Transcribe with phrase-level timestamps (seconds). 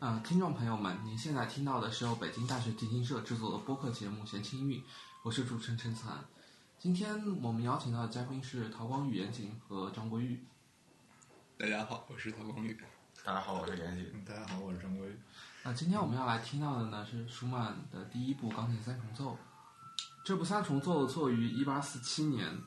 [0.00, 4.78] 呃，听众朋友们，您现在听到的是由北京大学提琴社制作的播客节目《闲情韵》，
[5.22, 6.08] 我是主持人陈岑。
[6.78, 10.42] 今天我们邀请到的嘉宾是陶光宇、严谨和张国玉。
[11.58, 12.74] 大家好，我是陶光宇。
[13.22, 14.24] 大家好，我是严谨。
[14.24, 15.14] 大家好，我是张国玉。
[15.64, 19.36] 那今天我们要来听到的呢是舒曼的第一部钢琴三重奏。
[20.24, 22.58] 这部三重奏作于一八四七年，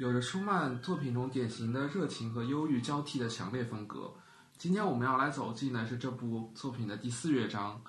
[0.00, 4.12] 有着舒曼作品中典型的热情和忧郁交替的强烈风格。
[4.60, 7.82] 今天我们要来走进的是这部作品的第四乐章。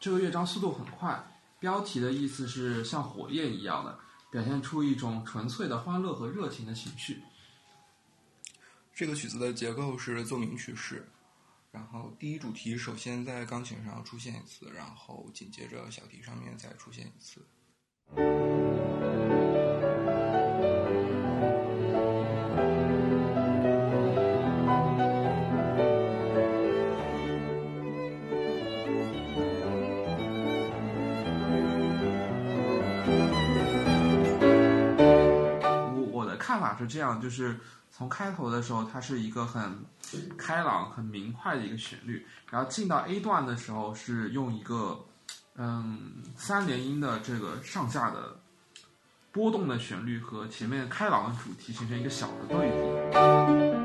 [0.00, 1.16] 这个乐章速度很快，
[1.60, 3.96] 标题的意思是像火焰一样的，
[4.28, 7.22] 表现出一种纯粹的欢乐和热情的情绪。
[8.92, 11.08] 这个曲子的结构是奏鸣曲式，
[11.70, 17.46] 然后第一主题首先在钢琴上出现一次，然后紧接着小提上面再出现一次。
[36.84, 37.58] 是这样，就是
[37.90, 39.84] 从开头的时候，它是一个很
[40.36, 45.04] 开朗、很明快的一个旋律，然后进到 A 段的时候，是用一个
[45.56, 48.40] 嗯三连音的这个上下的
[49.32, 52.70] 波动的旋律和前面开朗的主题形成一个小的对
[53.72, 53.77] 比。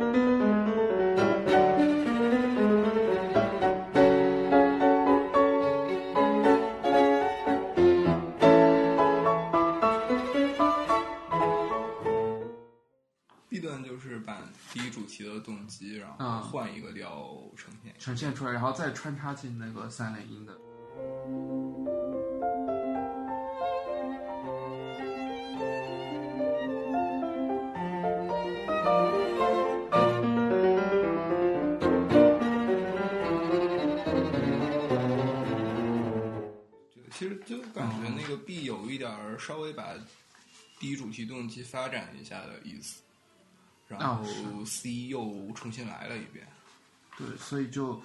[15.14, 17.94] 题的动机，然啊后换一个调呈现。
[18.00, 20.58] 呈现出来，然后再穿插进那个三连音的。
[36.96, 39.94] 对，其实就感觉那个 B 有一点儿稍微把
[40.80, 43.04] 第一主题动机发展一下的意思，
[44.00, 44.24] 然后
[44.66, 46.48] C 又重新来了一遍。
[47.18, 48.02] 对，所以就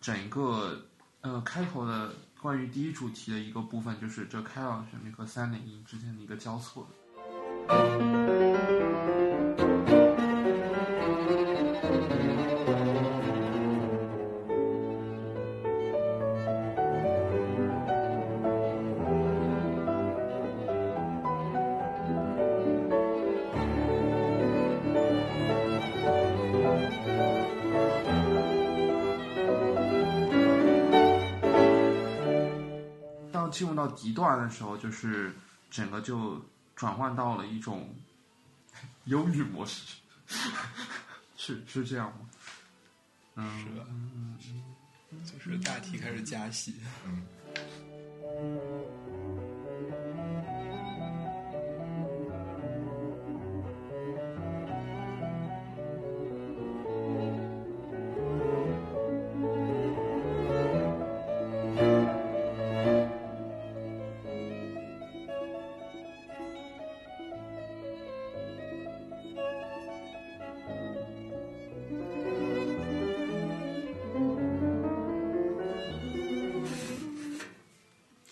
[0.00, 0.86] 整个
[1.22, 6.86] 呃开头的关于第一主题的一个部分，就是这开朗旋律和三连音之间的一个交错
[33.56, 35.34] 进入到敌段的时候，就是
[35.70, 36.44] 整个就
[36.74, 37.94] 转换到了一种
[39.06, 39.96] 忧郁模式，
[41.36, 42.28] 是是这样吗？
[43.36, 43.86] 嗯，是吧？
[45.24, 46.74] 就是大题开始加戏。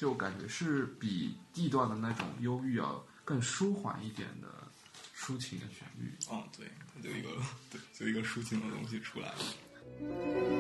[0.05, 4.49] 就感觉是比地段的那种忧郁啊更舒缓一点的
[5.17, 6.13] 抒情的旋律。
[6.29, 6.67] 哦，对，
[7.03, 7.31] 就一个
[7.71, 10.54] 对，就一个抒情的东西出来了。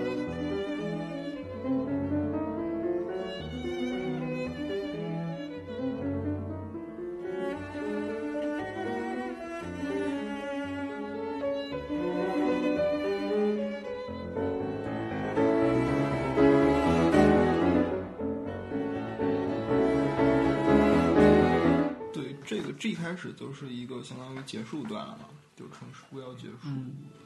[22.85, 25.25] 对，这个 G 开始就是一个相当于结束段了嘛，
[25.57, 26.57] 就城市不要结束。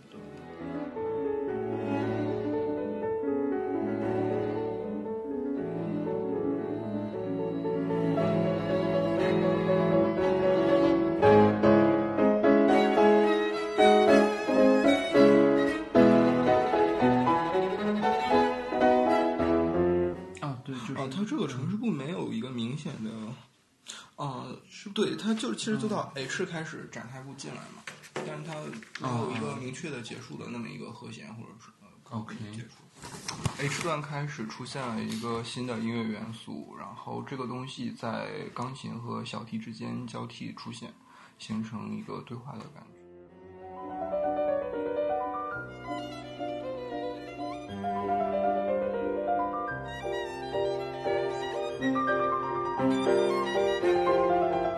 [0.09, 0.21] 对
[20.41, 23.11] 啊，对，就是啊，它这个城市部没有一个明显的，
[24.19, 27.85] 啊、是对，它就其实就到 H 开始展开步进来嘛，
[28.15, 28.55] 但是它
[29.01, 32.69] 没有一个明确的结束的那么一个和弦或者是呃高 OK 结束。
[33.59, 40.93] H 段开始出现了一个新的音乐元素，然后这个东西在钢琴和小提之间交替出现，
[41.39, 42.98] 形成一个对话的感觉。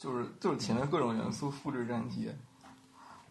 [0.00, 2.34] 就是就是前面各种元素复制粘贴，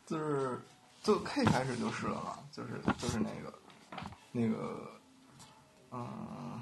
[0.06, 0.62] 就是
[1.02, 3.52] 就 K 开始就是了嘛，就是就是那个
[4.32, 4.92] 那个
[5.90, 6.62] 嗯，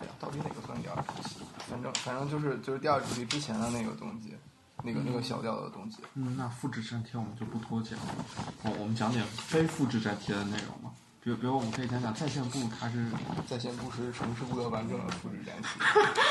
[0.00, 1.44] 哎呀，到底哪个算第二主题？
[1.68, 4.36] 反正反正就是就是第二主题之前的那个东西，
[4.82, 5.98] 那个那个小调的东西。
[6.14, 8.14] 嗯，那复制粘贴我们就不多讲了，
[8.64, 10.92] 我我们讲点非复制粘贴的内容嘛。
[11.26, 13.10] 比如比如我们可以讲讲在线部，它是
[13.48, 15.82] 在线部是城市部的完整的复制粘贴。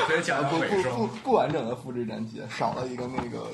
[0.08, 3.52] 可以讲啊不不不不完整的复制粘贴，少了一个那个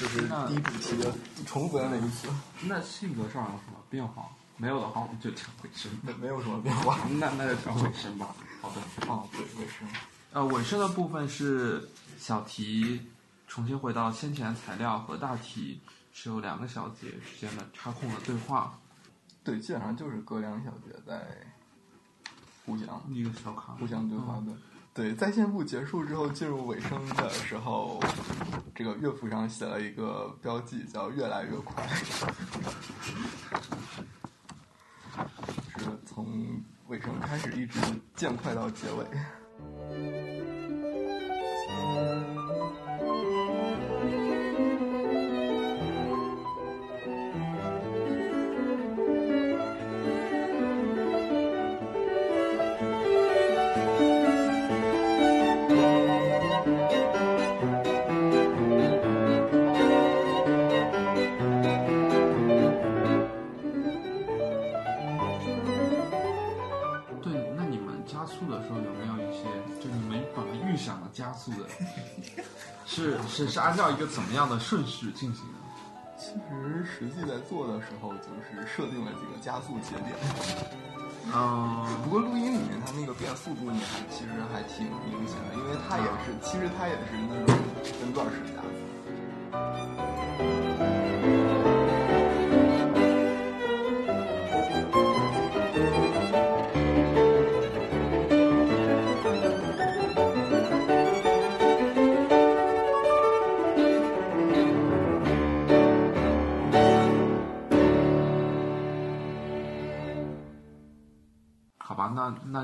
[0.00, 1.12] 就是第一主题的
[1.44, 2.28] 重复的那一次，
[2.64, 4.26] 那性格上有什么变化？
[4.56, 5.92] 没有的话，我们就讲尾声。
[6.02, 6.98] 没没有什么变化。
[7.10, 8.34] 那那就讲尾声吧。
[8.62, 8.76] 好的。
[9.06, 9.86] 哦，对，尾声。
[10.32, 11.86] 呃，尾声的部分是
[12.18, 13.02] 小题
[13.46, 15.78] 重新回到先前材料和大题
[16.14, 18.78] 是有两个小节之间的插空的对话，
[19.42, 21.20] 对，基本上就是隔两小节在
[22.66, 24.52] 互相一个小卡互相对话的。
[24.92, 28.02] 对，在线部结束之后进入尾声的时候，
[28.74, 31.86] 这个乐谱上写了一个标记，叫“越来越快”，
[35.78, 37.80] 是从尾声开始一直
[38.16, 40.19] 渐快到结尾。
[73.62, 75.60] 是是是按照一个怎么样的顺序进行的？
[76.16, 80.16] 其实实际在做的时候，就是设定了几个加速节点。
[81.32, 87.56] 嗯，不过录音里面它那个变速度，你还其实还挺明显的，因为它也是，其实它也是那种
[88.00, 88.89] 分段式加速。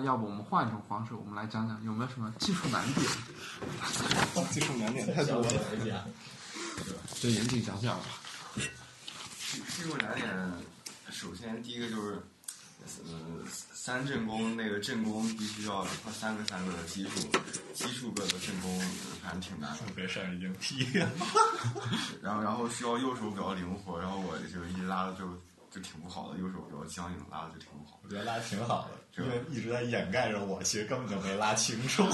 [0.07, 3.05] 要不我们换一种方式，我们来讲讲有没有什么技术难点？
[4.53, 6.09] 技术难点太多了。
[7.21, 8.05] 就严谨讲讲吧。
[9.51, 10.53] 技术难点，
[11.11, 12.23] 首先第一个就是，
[13.05, 17.29] 呃，三正功那个正功必须要三个三个的奇数，
[17.75, 18.79] 奇数个的正功，
[19.25, 19.79] 反正挺难的。
[19.97, 20.87] 别上已经劈。
[22.23, 25.27] 然后然后需要右手比较灵活，然后我就一拉的就
[25.77, 28.01] 就挺不好的，右手比较僵硬，拉的就挺不好。
[28.03, 32.03] 我觉得拉的挺好的，因为一直在掩盖着我，其实根本就没拉清楚。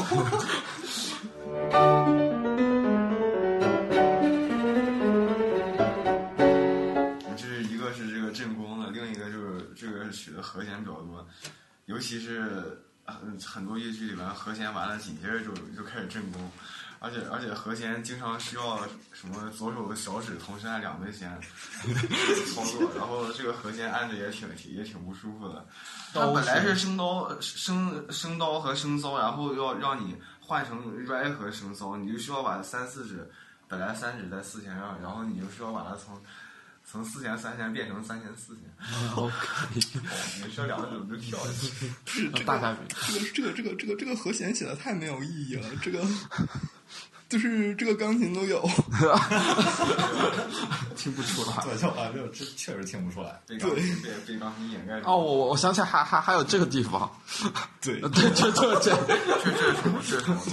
[7.37, 11.25] 这是一个是这个正弓的，另一个就是这个曲的和弦比较多，
[11.87, 16.51] 尤其是很很多乐曲里面和弦完了紧接着就就开始正弓，
[17.03, 18.79] 而且而且和弦经常需要
[19.13, 21.37] 什么左手的小指同时按两根弦
[22.55, 25.67] 操作，然后这个和弦按着也挺也挺不舒服的。
[26.13, 33.29] 它本来是升刀升升刀和升骚，然后要让你换成 re 和升骚，你就需要把三四指
[33.67, 36.17] 本来三指在四弦上，然后你就需要把它从
[36.91, 38.63] 从四弦三弦变成三弦四弦。
[39.17, 39.35] OK，
[39.75, 41.91] 你说两个怎么就跳下去？
[42.05, 46.05] 是这个大概这个这个这个这个这个和弦写的太没有意义了，这个
[47.29, 48.61] 就是这个钢琴都有。
[50.95, 51.65] 听不出来。
[51.65, 53.41] 对，就啊，就这确实听不出来。
[53.47, 55.01] 被钢琴被被钢琴掩盖。
[55.01, 57.11] 哦，我我我想起来还还还有这个地方，
[57.81, 58.95] 对，对，就就这？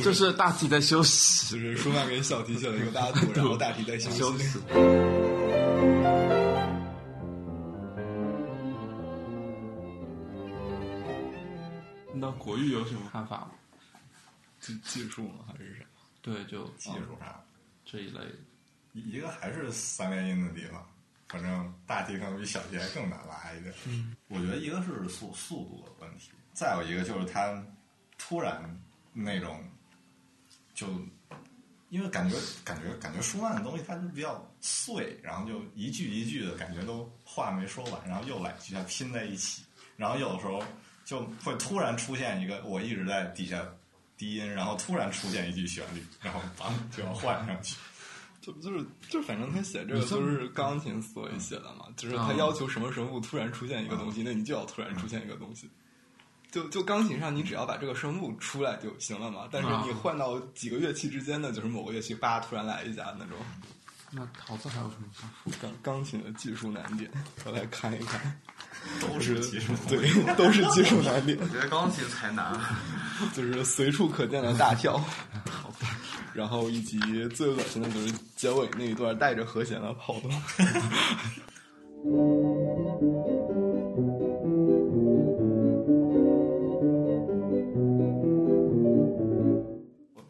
[0.01, 4.57] 就是大题在休息，就是舒曼给小提写了一个大图，然后大提在休休息。
[12.19, 13.51] 那国语有什么看法吗？
[14.59, 15.45] 技技术吗？
[15.47, 15.87] 还是什么？
[16.21, 17.43] 对，就技术上，
[17.85, 18.35] 这一类的。
[18.93, 20.85] 一一个还是三连音的地方，
[21.27, 23.73] 反正大地方比小题还更难拉一点。
[23.85, 27.63] 嗯，我觉得一个是速速度的问题，再有一个就是它
[28.17, 28.61] 突然
[29.13, 29.63] 那种
[30.73, 30.87] 就。
[31.91, 39.63] 因为感觉感觉感觉舒曼的东西它是比较碎，然后就一句一句的感觉都话没说完，然后又来几下拼在一起，
[39.97, 40.61] 然后有的时候
[41.09, 43.65] 就会突然出现一个我一直在底下
[44.15, 47.75] 低音，然后突然出现一句旋律，然后把就要换上去。
[48.39, 55.67] 就就是就反正他写这个都是钢琴思维写的嘛，就是他要求什么声部突然出现一个东西，那你就要突然出现一个东西。
[56.51, 59.49] 就就钢琴上，你只要把这个声部出来就行了嘛。
[59.51, 63.35] 但是你换到几个乐器之间的，就是某个乐器叭突然来一下那种。
[64.11, 65.07] 那陶瓷还有什么
[65.45, 65.57] 技术？
[65.59, 67.11] 钢钢琴的技术难点，
[67.45, 68.39] 我来看一看。
[69.01, 71.37] 都是技术，对，都是技术难点。
[71.41, 72.59] 我觉得钢琴才难，
[73.33, 75.01] 就是随处可见的大跳，
[76.33, 76.97] 然后以及
[77.29, 80.31] 最恶心的就是结尾那一段带着和弦的跑动。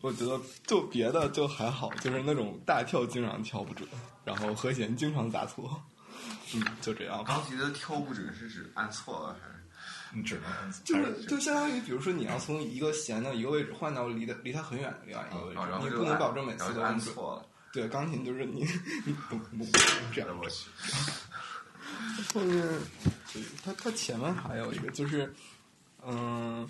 [0.01, 3.88] 我觉得就别的就还好，就是那种大跳经常跳不准，
[4.25, 5.79] 然后和弦经常打错。
[6.53, 7.23] 嗯，就这样。
[7.23, 9.55] 钢琴的跳不准是指按错了还是？
[10.11, 17.45] 你只能就是就相当于，比如说你要从一个弦的一个位置换到离的离它很远的另外一个位置，你不能保证每次都按错了。
[17.71, 18.67] 对，钢琴就是你
[19.05, 19.63] 你不不
[20.11, 20.67] 这样我去。
[22.33, 22.67] 后面，
[23.63, 25.31] 它它前面还有一个就是，
[26.03, 26.67] 嗯，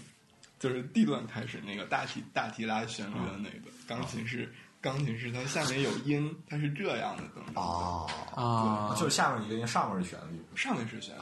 [0.60, 7.56] 就是 D 段开始那个大提大提拉旋律的那个钢琴是钢琴是它下面有音，它是这样的等等。
[7.56, 10.42] 哦啊，就是下面一个音，上面是旋律。
[10.56, 11.22] 上面是旋律。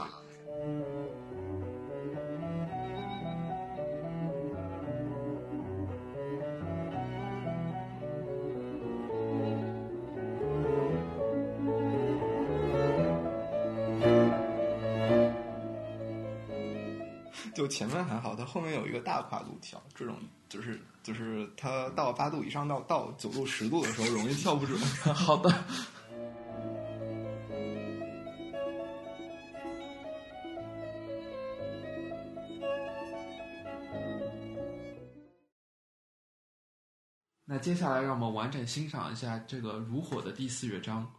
[17.57, 20.15] 就前面还好，它后面有一个大跨度跳，这种
[20.47, 24.79] 就是就是它到八度以上到到九度十度的时候容易跳不准。
[25.11, 25.51] 好的。
[37.43, 41.11] 那接下来让我们完整欣赏一下这个如火的第四乐章。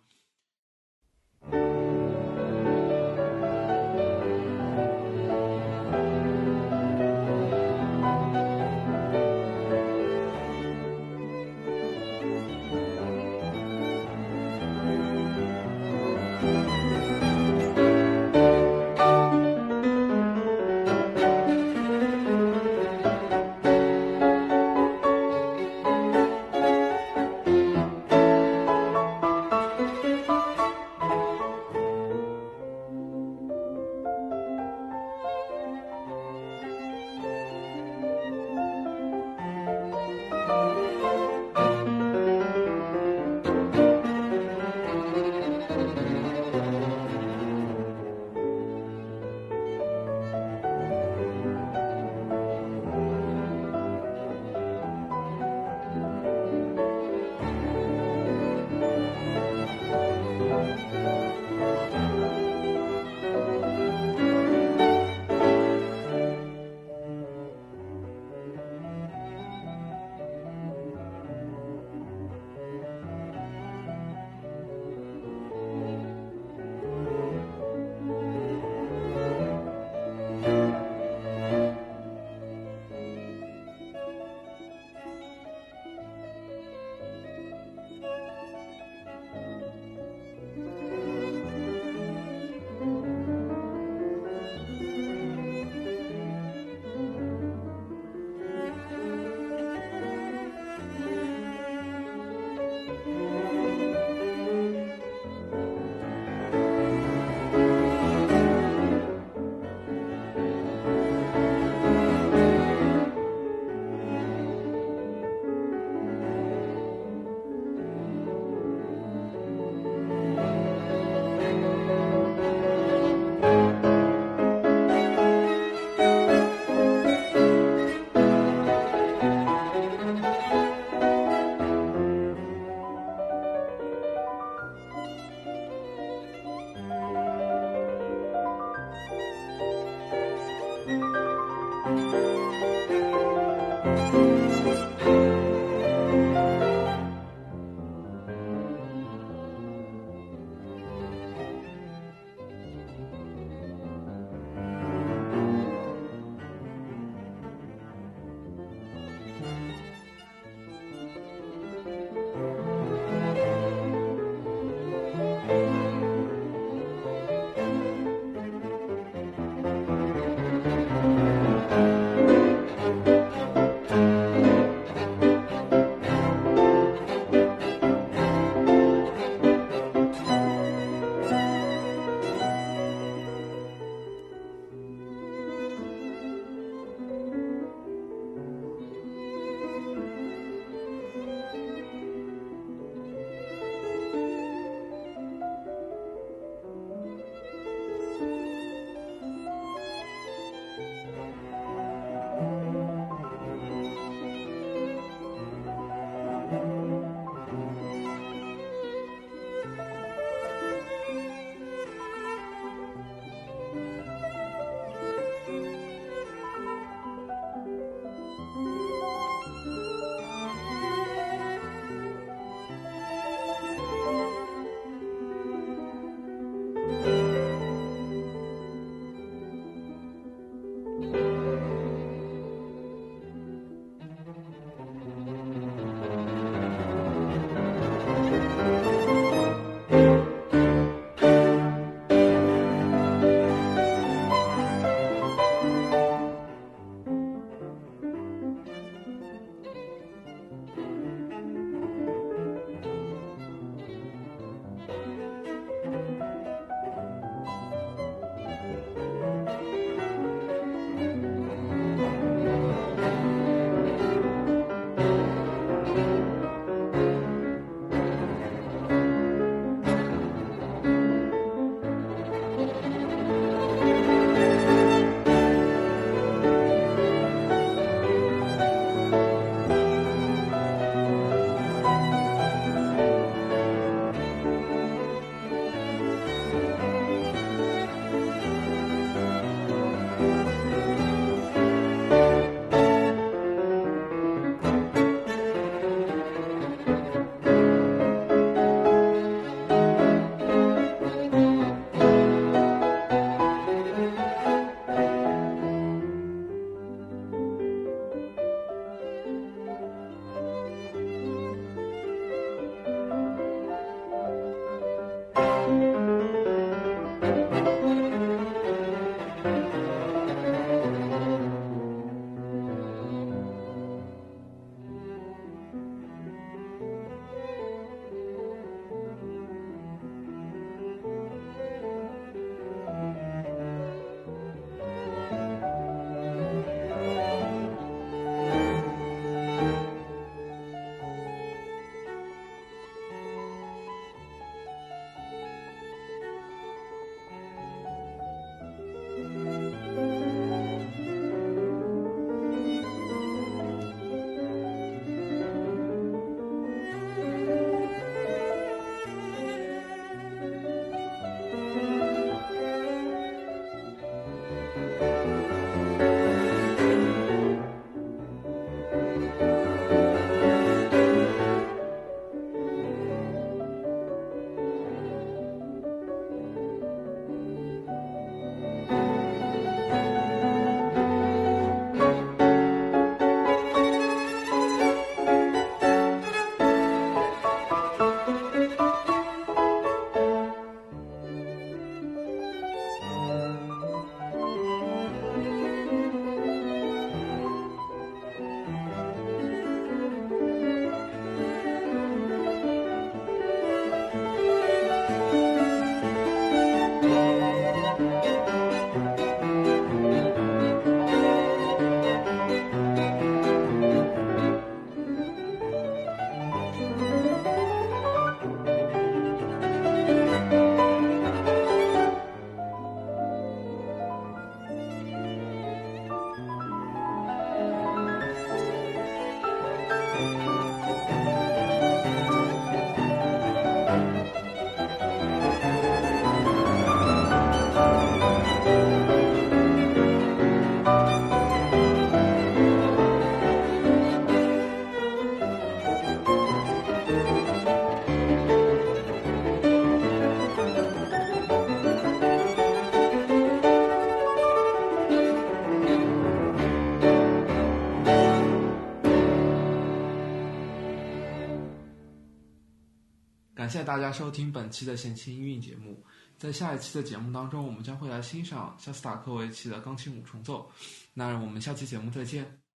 [463.88, 466.05] 大家收听本期的闲情音韵节目。
[466.37, 470.70] 在下一期的节目当中，我们将会来欣赏肖斯塔科维奇的钢琴五重奏。
[471.14, 472.67] 那我们下期节目再见。